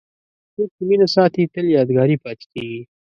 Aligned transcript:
څوک 0.53 0.69
چې 0.75 0.83
مینه 0.89 1.07
ساتي، 1.15 1.43
تل 1.53 1.65
یادګاري 1.77 2.17
پاتې 2.23 2.45
کېږي. 2.53 2.81